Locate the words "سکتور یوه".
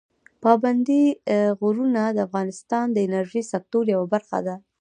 3.53-4.07